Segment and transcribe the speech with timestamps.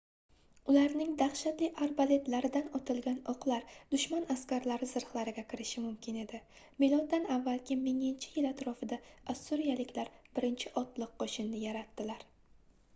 [0.71, 6.39] ularning dahshatli arbaletlaridan otilgan oʻqlar dushman askarlari zirhlariga kirishi mumkin edi
[6.85, 8.99] miloddan avvalgi 1000-yil atrofida
[9.35, 12.27] ossuriyaliklar birinchi otliq qoʻshinni yaratdilar